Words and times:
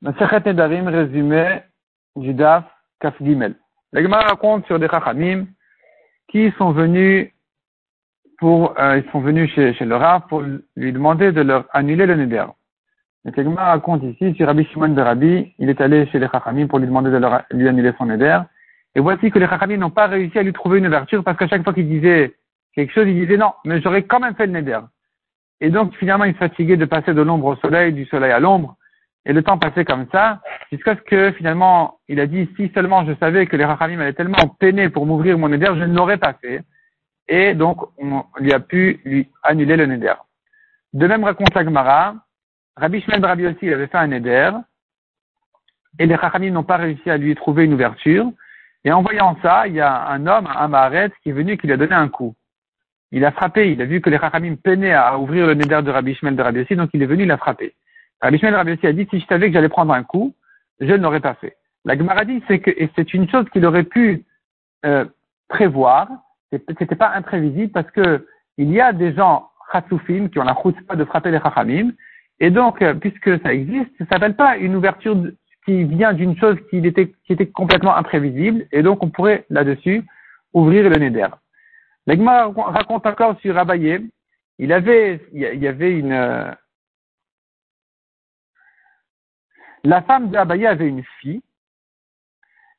Masechet 0.00 0.40
Nedarim, 0.46 0.86
résumé 0.86 1.62
du 2.14 2.32
Daf 2.32 2.64
Kaf 3.00 3.14
Gimel. 3.20 3.56
La 3.92 4.00
raconte 4.20 4.64
sur 4.66 4.78
des 4.78 4.88
Chachamim 4.88 5.46
qui 6.28 6.52
sont 6.56 6.70
venus 6.70 7.32
pour, 8.38 8.78
euh, 8.78 8.98
ils 8.98 9.10
sont 9.10 9.20
venus 9.20 9.52
chez, 9.54 9.74
chez 9.74 9.84
le 9.84 9.96
Rav 9.96 10.28
pour 10.28 10.42
lui 10.42 10.92
demander 10.92 11.32
de 11.32 11.40
leur 11.40 11.64
annuler 11.72 12.06
le 12.06 12.14
Neder. 12.14 12.44
La 13.24 13.32
Gemara 13.32 13.72
raconte 13.72 14.04
ici 14.04 14.34
sur 14.34 14.46
Rabbi 14.46 14.64
Shimon 14.66 14.90
de 14.90 15.02
Rabbi, 15.02 15.52
il 15.58 15.68
est 15.68 15.80
allé 15.80 16.06
chez 16.06 16.20
les 16.20 16.28
Chachamim 16.28 16.68
pour 16.68 16.78
lui 16.78 16.86
demander 16.86 17.10
de 17.10 17.20
lui 17.50 17.68
annuler 17.68 17.92
son 17.98 18.06
Neder. 18.06 18.38
Et 18.94 19.00
voici 19.00 19.32
que 19.32 19.40
les 19.40 19.48
Chachamim 19.48 19.78
n'ont 19.78 19.90
pas 19.90 20.06
réussi 20.06 20.38
à 20.38 20.44
lui 20.44 20.52
trouver 20.52 20.78
une 20.78 20.86
ouverture 20.86 21.24
parce 21.24 21.36
qu'à 21.36 21.48
chaque 21.48 21.64
fois 21.64 21.74
qu'il 21.74 21.88
disait 21.88 22.36
quelque 22.72 22.92
chose, 22.92 23.08
il 23.08 23.14
disait 23.14 23.36
non, 23.36 23.52
mais 23.64 23.80
j'aurais 23.80 24.04
quand 24.04 24.20
même 24.20 24.36
fait 24.36 24.46
le 24.46 24.52
Neder. 24.52 24.80
Et 25.60 25.70
donc 25.70 25.92
finalement 25.96 26.24
il 26.24 26.34
se 26.34 26.38
fatiguait 26.38 26.76
de 26.76 26.84
passer 26.84 27.12
de 27.14 27.22
l'ombre 27.22 27.46
au 27.46 27.56
soleil, 27.56 27.92
du 27.92 28.06
soleil 28.06 28.30
à 28.30 28.38
l'ombre. 28.38 28.76
Et 29.28 29.34
le 29.34 29.42
temps 29.42 29.58
passait 29.58 29.84
comme 29.84 30.06
ça, 30.10 30.40
jusqu'à 30.72 30.96
ce 30.96 31.02
que 31.02 31.32
finalement, 31.32 31.98
il 32.08 32.18
a 32.18 32.26
dit, 32.26 32.48
si 32.56 32.72
seulement 32.74 33.04
je 33.04 33.12
savais 33.20 33.46
que 33.46 33.56
les 33.56 33.64
Rachamim 33.66 34.00
allaient 34.00 34.14
tellement 34.14 34.48
peiner 34.58 34.88
pour 34.88 35.04
m'ouvrir 35.04 35.36
mon 35.38 35.50
Neder, 35.50 35.72
je 35.76 35.84
ne 35.84 35.94
l'aurais 35.94 36.16
pas 36.16 36.32
fait. 36.32 36.62
Et 37.28 37.54
donc, 37.54 37.78
on 37.98 38.24
lui 38.40 38.54
a 38.54 38.60
pu 38.60 39.00
lui 39.04 39.28
annuler 39.42 39.76
le 39.76 39.84
Neder. 39.84 40.14
De 40.94 41.06
même 41.06 41.24
raconte 41.24 41.54
Agmara, 41.54 42.14
Rabbi 42.74 43.02
Shmuel 43.02 43.22
Rabbi 43.22 43.46
aussi, 43.46 43.58
il 43.62 43.74
avait 43.74 43.86
fait 43.86 43.98
un 43.98 44.06
Neder, 44.06 44.52
et 45.98 46.06
les 46.06 46.14
Rachamim 46.14 46.50
n'ont 46.50 46.64
pas 46.64 46.78
réussi 46.78 47.10
à 47.10 47.18
lui 47.18 47.34
trouver 47.34 47.66
une 47.66 47.74
ouverture. 47.74 48.30
Et 48.84 48.92
en 48.92 49.02
voyant 49.02 49.36
ça, 49.42 49.66
il 49.66 49.74
y 49.74 49.80
a 49.80 50.08
un 50.08 50.26
homme, 50.26 50.46
un 50.46 50.68
Maharet, 50.68 51.10
qui 51.22 51.28
est 51.28 51.32
venu 51.32 51.52
et 51.52 51.58
qui 51.58 51.66
lui 51.66 51.74
a 51.74 51.76
donné 51.76 51.92
un 51.92 52.08
coup. 52.08 52.34
Il 53.10 53.26
a 53.26 53.32
frappé, 53.32 53.72
il 53.72 53.82
a 53.82 53.84
vu 53.84 54.00
que 54.00 54.08
les 54.08 54.16
Rachamim 54.16 54.56
peinaient 54.56 54.94
à 54.94 55.18
ouvrir 55.18 55.46
le 55.46 55.52
Neder 55.52 55.82
de 55.82 55.90
Rabbi 55.90 56.14
Shmuel 56.14 56.34
de 56.34 56.42
Rabbi 56.42 56.60
aussi, 56.60 56.76
donc 56.76 56.88
il 56.94 57.02
est 57.02 57.06
venu, 57.06 57.24
il 57.24 57.30
a 57.30 57.36
frappé. 57.36 57.74
Rabbi 58.20 58.38
Shmuel 58.38 58.54
Rabbi 58.54 58.78
a 58.82 58.92
dit, 58.92 59.06
si 59.10 59.20
je 59.20 59.26
savais 59.26 59.48
que 59.48 59.52
j'allais 59.52 59.68
prendre 59.68 59.92
un 59.92 60.02
coup, 60.02 60.34
je 60.80 60.92
ne 60.92 60.96
l'aurais 60.96 61.20
pas 61.20 61.34
fait. 61.34 61.56
La 61.84 61.96
Gemara 61.96 62.24
dit, 62.24 62.42
c'est 62.48 62.58
que, 62.58 62.70
c'est 62.96 63.14
une 63.14 63.28
chose 63.28 63.48
qu'il 63.50 63.64
aurait 63.64 63.84
pu 63.84 64.24
euh, 64.84 65.04
prévoir, 65.48 66.08
c'était 66.50 66.96
pas 66.96 67.12
imprévisible 67.14 67.72
parce 67.72 67.90
que 67.90 68.26
il 68.56 68.70
y 68.72 68.80
a 68.80 68.92
des 68.92 69.14
gens 69.14 69.48
chatsoufim 69.72 70.28
qui 70.28 70.38
ont 70.38 70.44
la 70.44 70.56
pas 70.86 70.96
de 70.96 71.04
frapper 71.04 71.30
les 71.30 71.40
chachamim, 71.40 71.92
et 72.40 72.50
donc, 72.50 72.82
euh, 72.82 72.94
puisque 72.94 73.40
ça 73.42 73.52
existe, 73.52 73.90
ça 73.98 74.06
s'appelle 74.10 74.34
pas 74.34 74.56
une 74.56 74.76
ouverture 74.76 75.16
qui 75.64 75.84
vient 75.84 76.12
d'une 76.12 76.36
chose 76.38 76.56
qui 76.70 76.78
était, 76.78 77.12
qui 77.24 77.32
était 77.32 77.46
complètement 77.46 77.96
imprévisible, 77.96 78.66
et 78.72 78.82
donc 78.82 79.02
on 79.02 79.10
pourrait 79.10 79.44
là-dessus 79.50 80.04
ouvrir 80.54 80.88
le 80.88 80.96
neder. 80.96 81.28
La 82.06 82.16
Gemara 82.16 82.52
raconte 82.70 83.06
encore 83.06 83.38
sur 83.40 83.56
Abaye, 83.56 84.08
il 84.58 84.72
avait, 84.72 85.20
il 85.32 85.62
y 85.62 85.68
avait 85.68 85.92
une, 85.92 86.54
La 89.84 90.02
femme 90.02 90.30
d'Abaye 90.30 90.66
avait 90.66 90.88
une 90.88 91.04
fille. 91.20 91.42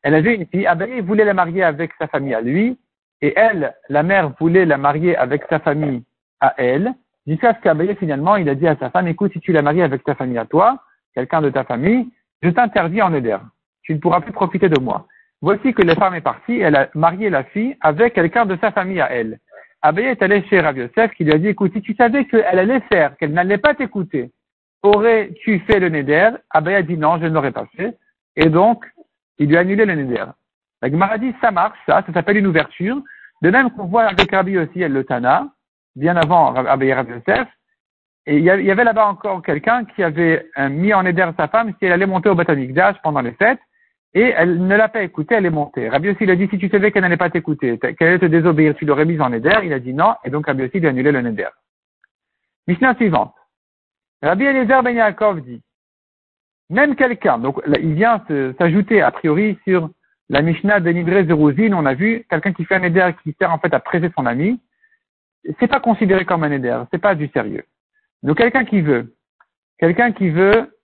Elle 0.02 0.16
avait 0.16 0.36
une 0.36 0.46
fille. 0.46 0.66
Abaye 0.66 1.02
voulait 1.02 1.26
la 1.26 1.34
marier 1.34 1.64
avec 1.64 1.92
sa 2.00 2.08
famille 2.08 2.34
à 2.34 2.42
lui. 2.42 2.78
Et 3.22 3.34
elle, 3.36 3.76
la 3.90 4.04
mère, 4.04 4.34
voulait 4.40 4.66
la 4.66 4.78
marier 4.78 5.16
avec 5.18 5.44
sa 5.50 5.60
famille 5.60 6.04
à 6.40 6.54
elle. 6.58 6.94
Jusqu'à 7.28 7.54
ce 7.54 7.60
qu'Abaye, 7.60 7.96
finalement, 7.96 8.38
il 8.38 8.48
a 8.50 8.56
dit 8.56 8.68
à 8.68 8.78
sa 8.78 8.90
femme, 8.90 9.08
écoute, 9.08 9.34
si 9.34 9.40
tu 9.40 9.52
la 9.52 9.62
maries 9.62 9.82
avec 9.82 10.04
ta 10.04 10.16
famille 10.16 10.38
à 10.38 10.46
toi, 10.46 10.82
quelqu'un 11.14 11.42
de 11.42 11.50
ta 11.50 11.64
famille, 11.64 12.10
je 12.42 12.50
t'interdis 12.50 13.02
en 13.02 13.14
éder. 13.14 13.38
Tu 13.84 13.94
ne 13.94 14.00
pourras 14.00 14.22
plus 14.22 14.32
profiter 14.32 14.70
de 14.70 14.80
moi. 14.80 15.06
Voici 15.42 15.74
que 15.74 15.82
la 15.82 15.96
femme 15.96 16.16
est 16.16 16.22
partie, 16.22 16.60
elle 16.60 16.76
a 16.76 16.90
marié 16.96 17.30
la 17.30 17.44
fille 17.44 17.78
avec 17.82 18.14
quelqu'un 18.14 18.46
de 18.46 18.58
sa 18.62 18.72
famille 18.72 19.02
à 19.02 19.12
elle. 19.12 19.40
Abaye 19.82 20.08
est 20.08 20.22
allé 20.22 20.44
chez 20.50 20.60
Rav 20.60 20.76
qui 21.16 21.24
lui 21.24 21.34
a 21.34 21.38
dit, 21.38 21.48
écoute, 21.48 21.72
si 21.74 21.82
tu 21.82 21.94
savais 21.96 22.26
qu'elle 22.26 22.60
allait 22.60 22.82
faire, 22.92 23.16
qu'elle 23.18 23.32
n'allait 23.32 23.58
pas 23.58 23.74
t'écouter, 23.74 24.32
aurais-tu 24.84 25.60
fait 25.60 25.80
le 25.80 25.90
Neder? 25.90 26.32
Abaye 26.52 26.76
a 26.76 26.82
dit 26.82 26.98
non, 26.98 27.18
je 27.20 27.26
ne 27.26 27.34
l'aurais 27.34 27.52
pas 27.52 27.68
fait. 27.76 27.98
Et 28.36 28.50
donc, 28.50 28.86
il 29.38 29.50
lui 29.50 29.58
a 29.58 29.62
annulé 29.62 29.86
le 29.86 29.96
Neder. 29.96 30.26
La 30.82 30.90
Gemara 30.90 31.18
dit, 31.18 31.34
ça 31.42 31.52
marche, 31.52 31.78
ça, 31.86 32.04
ça 32.06 32.14
s'appelle 32.14 32.38
une 32.38 32.48
ouverture. 32.48 33.02
De 33.42 33.50
même 33.50 33.72
qu'on 33.72 33.86
voit 33.86 34.04
avec 34.04 34.32
Rabbi 34.32 34.58
aussi 34.58 34.80
le 34.80 35.04
Tana, 35.04 35.48
bien 35.96 36.16
avant 36.16 36.54
Abaye 36.54 36.94
Rabbi 36.94 37.12
Yosef. 37.12 37.48
Et 38.26 38.38
il 38.38 38.44
y 38.44 38.50
avait 38.50 38.84
là-bas 38.84 39.08
encore 39.08 39.42
quelqu'un 39.42 39.86
qui 39.86 40.04
avait 40.04 40.48
euh, 40.58 40.70
mis 40.70 40.94
en 40.94 41.04
Neder 41.04 41.30
sa 41.38 41.48
femme 41.48 41.74
si 41.80 41.86
elle 41.86 41.94
allait 41.94 42.06
monter 42.06 42.30
au 42.30 42.36
d'âge 42.36 42.96
pendant 43.02 43.22
les 43.22 43.32
fêtes. 43.32 43.60
Et 44.14 44.34
elle 44.36 44.66
ne 44.66 44.76
l'a 44.76 44.90
pas 44.90 45.04
écouté, 45.04 45.36
elle 45.36 45.46
est 45.46 45.52
montée. 45.52 45.88
Rabbi 45.88 46.10
aussi, 46.10 46.24
il 46.24 46.32
a 46.32 46.36
dit, 46.36 46.48
si 46.50 46.58
tu 46.58 46.70
savais 46.70 46.92
qu'elle 46.92 47.04
n'allait 47.04 47.18
pas 47.18 47.30
t'écouter, 47.30 47.78
qu'elle 47.78 48.08
allait 48.08 48.20
te 48.20 48.26
désobéir, 48.26 48.76
tu 48.76 48.86
l'aurais 48.86 49.06
mise 49.06 49.22
en 49.22 49.30
Neder. 49.30 49.60
Il 49.64 49.74
a 49.74 49.80
dit 49.80 49.94
non, 49.94 50.16
et 50.24 50.30
donc 50.30 50.48
Rabbi 50.48 50.64
aussi 50.64 50.80
lui 50.80 50.88
a 50.88 50.90
annulé 50.90 51.12
le 51.12 51.22
Neder. 51.22 51.50
Mishnah 52.68 52.96
suivante. 52.96 53.34
Rabbi 54.22 54.46
Eliezer 54.46 54.84
Ben 54.84 54.96
Yaakov 54.96 55.42
dit, 55.42 55.62
même 56.70 56.96
quelqu'un, 56.96 57.40
donc 57.40 57.62
il 57.82 57.94
vient 57.94 58.24
s'ajouter 58.58 59.02
a 59.02 59.12
priori 59.12 59.58
sur 59.66 59.90
la 60.30 60.42
Mishnah 60.42 60.80
de 60.80 60.92
Zeruzin, 61.28 61.74
on 61.74 61.86
a 61.86 61.96
vu 61.96 62.26
quelqu'un 62.30 62.54
qui 62.54 62.66
fait 62.66 62.76
un 62.76 62.84
éder 62.84 63.10
qui 63.24 63.36
sert 63.40 63.52
en 63.52 63.58
fait 63.58 63.74
à 63.74 63.80
presser 63.80 64.12
son 64.16 64.26
ami, 64.26 64.62
c'est 65.60 65.68
pas 65.68 65.80
considéré 65.80 66.26
comme 66.26 66.44
un 66.44 66.52
éder, 66.52 66.84
c'est 66.92 67.02
pas 67.02 67.16
du 67.16 67.28
sérieux. 67.30 67.64
Donc 68.22 68.38
quelqu'un 68.38 68.66
qui 68.66 68.82
veut, 68.82 69.16
quelqu'un 69.80 70.12
qui 70.12 70.30
veut 70.30 70.78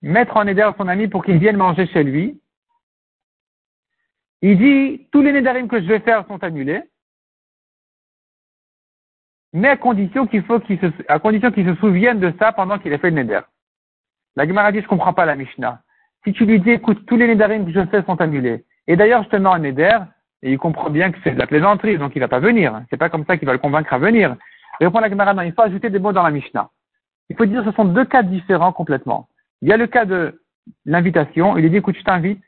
mettre 0.00 0.36
en 0.36 0.46
éder 0.46 0.68
son 0.78 0.88
ami 0.88 1.08
pour 1.08 1.24
qu'il 1.24 1.38
vienne 1.38 1.56
manger 1.56 1.86
chez 1.88 2.04
lui, 2.04 2.40
il 4.40 4.58
dit 4.58 5.08
tous 5.12 5.22
les 5.22 5.32
nédarim 5.32 5.68
que 5.68 5.80
je 5.80 5.86
vais 5.86 6.00
faire 6.00 6.26
sont 6.26 6.42
annulés, 6.42 6.82
mais 9.52 9.68
à 9.68 9.76
condition 9.76 10.26
qu'il 10.26 10.42
faut 10.44 10.60
qu'il 10.60 10.78
se, 10.78 10.86
à 11.08 11.18
condition 11.18 11.50
qu'il 11.50 11.66
se 11.66 11.74
souvienne 11.76 12.20
de 12.20 12.32
ça 12.38 12.52
pendant 12.52 12.78
qu'il 12.78 12.92
a 12.92 12.98
fait 12.98 13.10
le 13.10 13.16
neder. 13.16 13.40
La 14.36 14.46
Gemara 14.46 14.72
dit, 14.72 14.80
je 14.80 14.86
comprends 14.86 15.12
pas 15.12 15.26
la 15.26 15.34
Mishnah. 15.34 15.80
Si 16.24 16.32
tu 16.32 16.46
lui 16.46 16.60
dis, 16.60 16.70
écoute, 16.70 17.04
tous 17.06 17.16
les 17.16 17.26
nedarim 17.26 17.66
que 17.66 17.72
je 17.72 17.84
fais 17.86 18.02
sont 18.04 18.20
annulés, 18.20 18.64
et 18.86 18.96
d'ailleurs 18.96 19.24
je 19.24 19.28
te 19.28 19.36
mets 19.36 19.50
un 19.50 19.58
neder, 19.58 19.98
et 20.42 20.52
il 20.52 20.58
comprend 20.58 20.90
bien 20.90 21.12
que 21.12 21.18
c'est 21.22 21.32
de 21.32 21.38
la 21.38 21.46
plaisanterie, 21.46 21.98
donc 21.98 22.12
il 22.16 22.20
va 22.20 22.28
pas 22.28 22.40
venir. 22.40 22.82
C'est 22.90 22.96
pas 22.96 23.08
comme 23.08 23.24
ça 23.26 23.36
qu'il 23.36 23.46
va 23.46 23.52
le 23.52 23.58
convaincre 23.58 23.92
à 23.92 23.98
venir. 23.98 24.36
Répond 24.80 25.00
la 25.00 25.08
Gemara, 25.08 25.34
non, 25.34 25.42
il 25.42 25.52
faut 25.52 25.62
ajouter 25.62 25.90
des 25.90 25.98
mots 25.98 26.12
dans 26.12 26.22
la 26.22 26.30
Mishnah. 26.30 26.70
Il 27.28 27.36
faut 27.36 27.46
dire, 27.46 27.64
ce 27.64 27.72
sont 27.72 27.84
deux 27.84 28.04
cas 28.04 28.22
différents 28.22 28.72
complètement. 28.72 29.28
Il 29.60 29.68
y 29.68 29.72
a 29.72 29.76
le 29.76 29.86
cas 29.86 30.04
de 30.04 30.42
l'invitation, 30.84 31.56
il 31.56 31.62
lui 31.62 31.70
dit, 31.70 31.76
écoute, 31.76 31.96
je 31.96 32.02
t'invite, 32.02 32.42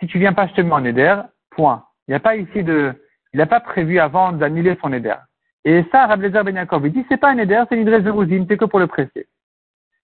si 0.00 0.06
tu 0.06 0.18
viens 0.18 0.32
pas, 0.32 0.48
je 0.48 0.54
te 0.54 0.60
mets 0.60 0.72
un 0.72 0.80
neder, 0.80 1.16
point. 1.50 1.84
Il 2.08 2.12
n'y 2.12 2.16
a 2.16 2.20
pas 2.20 2.36
ici 2.36 2.64
de, 2.64 2.92
il 3.32 3.38
n'a 3.38 3.46
pas 3.46 3.60
prévu 3.60 3.98
avant 3.98 4.32
d'annuler 4.32 4.76
son 4.80 4.88
neder. 4.88 5.14
Et 5.64 5.84
ça, 5.92 6.06
Rablezer 6.06 6.44
Ben 6.44 6.66
il 6.84 6.92
dit, 6.92 7.06
c'est 7.08 7.16
pas 7.16 7.30
un 7.30 7.38
éder, 7.38 7.62
c'est 7.68 7.76
une 7.76 7.84
de 7.84 8.10
rousine, 8.10 8.46
c'est 8.48 8.56
que 8.56 8.64
pour 8.64 8.80
le 8.80 8.88
presser. 8.88 9.28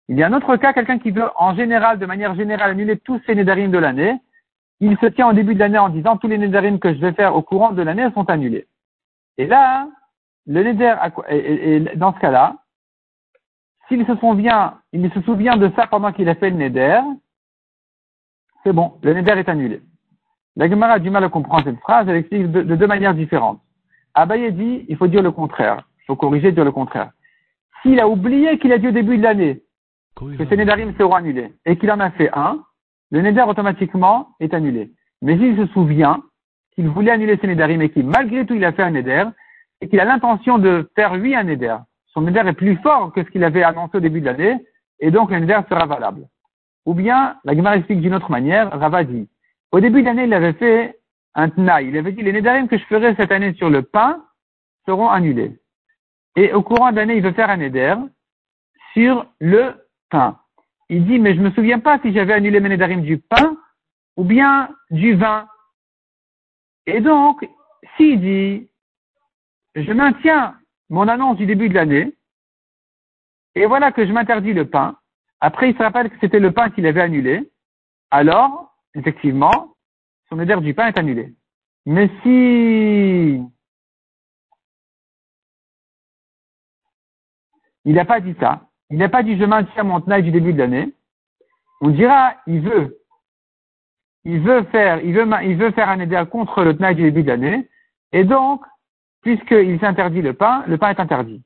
Il 0.09 0.17
y 0.17 0.23
a 0.23 0.27
un 0.27 0.33
autre 0.33 0.57
cas, 0.57 0.73
quelqu'un 0.73 0.99
qui 0.99 1.11
veut, 1.11 1.29
en 1.37 1.55
général, 1.55 1.99
de 1.99 2.07
manière 2.07 2.35
générale, 2.35 2.71
annuler 2.71 2.97
tous 2.99 3.21
ses 3.27 3.35
nédarines 3.35 3.71
de 3.71 3.79
l'année. 3.79 4.17
Il 4.81 4.97
se 4.99 5.07
tient 5.07 5.29
au 5.29 5.33
début 5.33 5.55
de 5.55 5.59
l'année 5.59 5.79
en 5.79 5.89
disant, 5.89 6.17
tous 6.17 6.29
les 6.29 6.39
nédarines 6.39 6.79
que 6.79 6.95
je 6.95 7.01
vais 7.01 7.13
faire 7.13 7.35
au 7.35 7.43
courant 7.43 7.73
de 7.73 7.83
l'année 7.83 8.09
sont 8.15 8.31
annulés. 8.31 8.69
Et 9.37 9.47
là, 9.47 9.89
le 10.47 10.63
néder, 10.63 10.95
dans 11.97 12.15
ce 12.15 12.21
cas-là, 12.21 12.57
s'il 13.89 14.07
se 14.07 14.15
souvient, 14.17 14.79
il 14.93 15.13
se 15.13 15.21
souvient 15.23 15.57
de 15.57 15.71
ça 15.75 15.87
pendant 15.87 16.13
qu'il 16.13 16.29
a 16.29 16.35
fait 16.37 16.51
le 16.51 16.57
néder, 16.57 17.01
c'est 18.63 18.73
bon, 18.73 18.95
le 19.03 19.15
néder 19.15 19.33
est 19.33 19.49
annulé. 19.49 19.83
La 20.57 20.69
Gemara 20.69 20.95
a 20.95 20.99
du 20.99 21.11
mal 21.11 21.25
à 21.25 21.29
comprendre 21.29 21.65
cette 21.65 21.81
phrase, 21.81 22.09
elle 22.09 22.17
explique 22.17 22.51
de 22.51 22.77
deux 22.77 22.87
manières 22.87 23.15
différentes. 23.15 23.61
Abaye 24.21 24.53
dit, 24.53 24.85
il 24.89 24.97
faut 24.97 25.07
dire 25.07 25.23
le 25.23 25.31
contraire. 25.31 25.87
Il 26.01 26.07
faut 26.07 26.17
corriger, 26.17 26.51
dire 26.51 26.65
le 26.65 26.73
contraire. 26.73 27.13
S'il 27.83 28.01
a 28.01 28.09
oublié 28.09 28.59
qu'il 28.59 28.73
a 28.73 28.79
dit 28.79 28.89
au 28.89 28.93
début 28.93 29.17
de 29.17 29.23
l'année 29.23 29.63
que 30.17 30.45
ses 30.49 30.57
Nédarim 30.57 30.93
seront 30.99 31.15
annulés 31.15 31.53
et 31.65 31.77
qu'il 31.77 31.91
en 31.93 32.01
a 32.01 32.11
fait 32.11 32.29
un, 32.33 32.61
le 33.13 33.23
Néder 33.23 33.43
automatiquement 33.43 34.31
est 34.41 34.53
annulé. 34.55 34.91
Mais 35.23 35.39
s'il 35.39 35.57
se 35.57 35.67
souvient 35.73 36.21
qu'il 36.75 36.89
voulait 36.89 37.13
annuler 37.13 37.39
ses 37.41 37.47
Nédarim 37.47 37.81
et 37.81 37.91
qu'il 37.91 38.07
malgré 38.07 38.45
tout 38.45 38.55
il 38.55 38.65
a 38.65 38.73
fait 38.73 38.83
un 38.83 38.91
Néder 38.91 39.25
et 39.81 39.89
qu'il 39.89 40.01
a 40.01 40.05
l'intention 40.05 40.59
de 40.59 40.91
faire 40.97 41.15
lui 41.17 41.37
un 41.37 41.45
Néder, 41.45 41.77
son 42.07 42.23
Néder 42.23 42.43
est 42.45 42.53
plus 42.55 42.77
fort 42.79 43.13
que 43.13 43.23
ce 43.23 43.31
qu'il 43.31 43.45
avait 43.45 43.63
annoncé 43.63 43.99
au 43.99 44.01
début 44.01 44.21
de 44.21 44.27
l'année 44.27 44.57
et 44.99 45.13
donc 45.13 45.31
le 45.31 45.39
Néder 45.39 45.61
sera 45.69 45.87
valable. 45.87 46.27
Ou 46.87 46.95
bien, 46.95 47.37
la 47.45 47.55
Gemara 47.55 47.77
explique 47.77 48.01
d'une 48.01 48.15
autre 48.15 48.33
manière, 48.33 48.71
Rava 48.71 49.05
dit, 49.05 49.29
au 49.71 49.79
début 49.79 50.01
de 50.01 50.07
l'année 50.07 50.25
il 50.25 50.35
avait 50.35 50.55
fait 50.55 50.98
un 51.39 51.81
Il 51.81 51.97
avait 51.97 52.13
dit, 52.13 52.23
les 52.23 52.33
Nédarim 52.33 52.67
que 52.67 52.77
je 52.77 52.85
ferai 52.85 53.15
cette 53.15 53.31
année 53.31 53.55
sur 53.55 53.71
le 53.71 53.83
pain 53.83 54.25
seront 54.87 55.09
annulés. 55.09 55.61
Et 56.35 56.53
au 56.53 56.63
courant 56.63 56.91
de 56.91 56.97
l'année, 56.97 57.17
il 57.17 57.23
veut 57.23 57.33
faire 57.33 57.51
un 57.51 57.59
Néder 57.59 57.95
sur 58.93 59.25
le 59.39 59.75
pain. 60.11 60.41
Il 60.89 61.07
dit, 61.07 61.19
mais 61.19 61.35
je 61.37 61.41
me 61.41 61.51
souviens 61.53 61.79
pas 61.79 62.01
si 62.01 62.13
j'avais 62.13 62.33
annulé 62.33 62.59
mes 62.59 62.71
Nédarim 62.71 63.03
du 63.03 63.19
pain 63.19 63.57
ou 64.17 64.25
bien 64.25 64.69
du 64.91 65.15
vin. 65.15 65.47
Et 66.87 67.01
donc, 67.01 67.49
s'il 67.97 68.21
dit, 68.21 68.69
je 69.77 69.93
maintiens 69.93 70.57
mon 70.91 71.07
annonce 71.07 71.37
du 71.37 71.47
début 71.47 71.69
de 71.69 71.75
l'année, 71.75 72.15
et 73.55 73.67
voilà 73.67 73.93
que 73.93 74.07
je 74.07 74.13
m'interdis 74.13 74.55
le 74.55 74.65
pain, 74.65 74.97
après 75.41 75.71
il 75.71 75.77
se 75.77 75.83
rappelle 75.83 76.11
que 76.11 76.17
c'était 76.21 76.41
le 76.41 76.51
pain 76.51 76.71
qu'il 76.71 76.87
avait 76.87 77.03
annulé, 77.03 77.49
alors, 78.11 78.75
effectivement, 78.95 79.75
son 80.29 80.41
éder 80.41 80.57
du 80.57 80.75
pain 80.75 80.89
est 80.89 80.99
annulé. 80.99 81.35
Mais 81.87 82.11
si 82.23 83.43
il 87.85 87.95
n'a 87.95 88.05
pas 88.05 88.21
dit 88.21 88.35
ça, 88.41 88.69
il 88.91 88.99
n'a 88.99 89.09
pas 89.09 89.23
dit 89.23 89.39
je 89.39 89.45
maintiens 89.45 89.85
mon 89.85 90.01
tenaille 90.01 90.23
du 90.23 90.31
début 90.31 90.53
de 90.53 90.59
l'année, 90.59 90.93
on 91.81 91.91
dira, 91.91 92.35
il 92.47 92.61
veut, 92.61 92.99
il 94.25 94.41
veut 94.41 94.65
faire, 94.65 95.01
il 95.03 95.15
veut, 95.57 95.71
faire 95.71 95.89
un 95.89 96.01
éder 96.01 96.23
contre 96.31 96.65
le 96.65 96.77
Tnaï 96.77 96.95
du 96.95 97.03
début 97.03 97.23
de 97.23 97.29
l'année, 97.29 97.69
et 98.13 98.25
donc, 98.25 98.65
puisqu'il 99.23 99.79
s'interdit 99.81 100.23
le 100.23 100.35
pain, 100.35 100.65
le 100.67 100.77
pain 100.79 100.91
est 100.91 101.01
interdit. 101.01 101.43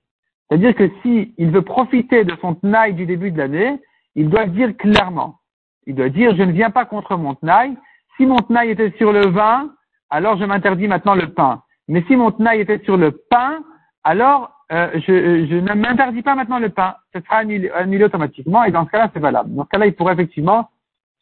C'est-à-dire 0.48 0.74
que 0.74 0.90
si 1.02 1.34
il 1.38 1.50
veut 1.50 1.62
profiter 1.62 2.24
de 2.24 2.36
son 2.40 2.54
Tnaï 2.54 2.94
du 2.94 3.06
début 3.06 3.30
de 3.30 3.38
l'année, 3.38 3.80
il 4.14 4.28
doit 4.28 4.46
dire 4.46 4.76
clairement. 4.76 5.38
Il 5.86 5.94
doit 5.94 6.08
dire, 6.08 6.36
je 6.36 6.42
ne 6.42 6.52
viens 6.52 6.70
pas 6.70 6.84
contre 6.84 7.16
mon 7.16 7.34
Tnaï. 7.34 7.76
Si 8.16 8.26
mon 8.26 8.36
Tnaï 8.36 8.70
était 8.70 8.92
sur 8.98 9.12
le 9.12 9.26
vin, 9.26 9.70
alors 10.10 10.36
je 10.36 10.44
m'interdis 10.44 10.88
maintenant 10.88 11.14
le 11.14 11.32
pain. 11.32 11.62
Mais 11.88 12.04
si 12.06 12.16
mon 12.16 12.30
Tnaï 12.30 12.60
était 12.60 12.82
sur 12.84 12.96
le 12.96 13.12
pain, 13.12 13.62
alors 14.04 14.52
euh, 14.72 14.90
je, 14.94 15.46
je, 15.46 15.54
ne 15.56 15.74
m'interdis 15.74 16.22
pas 16.22 16.34
maintenant 16.34 16.58
le 16.58 16.70
pain. 16.70 16.96
Ce 17.14 17.20
sera 17.20 17.36
annulé, 17.36 17.70
annulé, 17.70 18.04
automatiquement 18.04 18.64
et 18.64 18.70
dans 18.70 18.86
ce 18.86 18.90
cas-là, 18.90 19.10
c'est 19.12 19.20
valable. 19.20 19.54
Dans 19.54 19.64
ce 19.64 19.68
cas-là, 19.68 19.86
il 19.86 19.94
pourrait 19.94 20.14
effectivement 20.14 20.70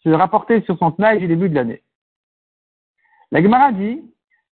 se 0.03 0.09
rapporter 0.09 0.63
sur 0.63 0.79
son 0.79 0.93
Tnaï 0.93 1.19
du 1.19 1.27
début 1.27 1.49
de 1.49 1.55
l'année. 1.55 1.83
La 3.33 3.43
Gemara 3.43 3.73
dit 3.73 4.01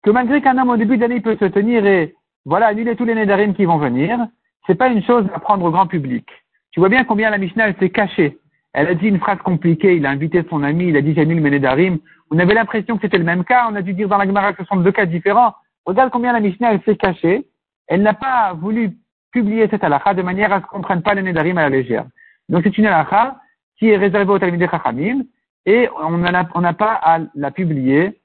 que 0.02 0.10
malgré 0.10 0.40
qu'un 0.40 0.58
homme 0.58 0.70
au 0.70 0.76
début 0.76 0.96
de 0.96 1.02
l'année 1.02 1.20
peut 1.20 1.36
se 1.36 1.46
tenir 1.46 1.84
et 1.86 2.14
voilà, 2.44 2.68
annuler 2.68 2.96
tous 2.96 3.04
les 3.04 3.14
Nédarim 3.14 3.54
qui 3.54 3.64
vont 3.64 3.78
venir, 3.78 4.26
c'est 4.66 4.74
pas 4.74 4.88
une 4.88 5.02
chose 5.02 5.26
à 5.34 5.40
prendre 5.40 5.64
au 5.64 5.70
grand 5.70 5.86
public. 5.86 6.26
Tu 6.70 6.80
vois 6.80 6.88
bien 6.88 7.04
combien 7.04 7.30
la 7.30 7.38
Mishnah, 7.38 7.74
s'est 7.74 7.90
cachée. 7.90 8.38
Elle 8.78 8.86
a 8.86 8.94
dit 8.94 9.08
une 9.08 9.18
phrase 9.18 9.38
compliquée, 9.38 9.96
il 9.96 10.06
a 10.06 10.10
invité 10.10 10.44
son 10.48 10.62
ami, 10.62 10.86
il 10.86 10.96
a 10.96 11.02
dit 11.02 11.12
j'annule 11.12 11.40
mes 11.40 11.50
Nédarim. 11.50 11.98
On 12.30 12.38
avait 12.38 12.54
l'impression 12.54 12.94
que 12.94 13.02
c'était 13.02 13.18
le 13.18 13.24
même 13.24 13.42
cas, 13.42 13.66
on 13.68 13.74
a 13.74 13.82
dû 13.82 13.92
dire 13.92 14.06
dans 14.06 14.18
la 14.18 14.24
Gemara 14.24 14.52
que 14.52 14.62
ce 14.62 14.68
sont 14.68 14.76
deux 14.76 14.92
cas 14.92 15.04
différents. 15.04 15.52
Regarde 15.84 16.12
combien 16.12 16.32
la 16.32 16.38
Mishnah, 16.38 16.74
elle 16.74 16.82
s'est 16.82 16.96
cachée. 16.96 17.48
Elle 17.88 18.02
n'a 18.02 18.14
pas 18.14 18.52
voulu 18.52 18.96
publier 19.32 19.66
cette 19.68 19.82
halakha 19.82 20.14
de 20.14 20.22
manière 20.22 20.52
à 20.52 20.60
ce 20.60 20.66
qu'on 20.66 20.78
ne 20.78 20.84
prenne 20.84 21.02
pas 21.02 21.14
les 21.14 21.22
Nédarim 21.22 21.58
à 21.58 21.62
la 21.62 21.70
légère. 21.70 22.06
Donc 22.48 22.62
c'est 22.62 22.78
une 22.78 22.86
halakha 22.86 23.40
qui 23.80 23.88
est 23.88 23.96
réservée 23.96 24.30
au 24.30 24.38
Talmudé 24.38 24.68
Chachamim 24.70 25.24
et 25.66 25.88
on 26.00 26.16
n'a 26.18 26.72
pas 26.72 27.00
à 27.02 27.18
la 27.34 27.50
publier 27.50 28.20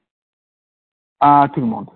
à 1.18 1.48
tout 1.52 1.58
le 1.58 1.66
monde. 1.66 1.88